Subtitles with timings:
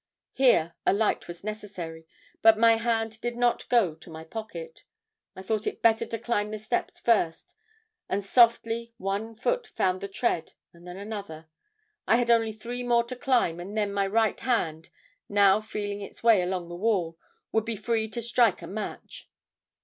[0.33, 2.07] Here a light was necessary,
[2.41, 4.83] but my hand did not go to my pocket.
[5.35, 7.53] I thought it better to climb the steps first,
[8.09, 11.49] and softly one foot found the tread and then another.
[12.07, 14.89] I had only three more to climb and then my right hand,
[15.29, 17.19] now feeling its way along the wall,
[17.51, 19.29] would be free to strike a match.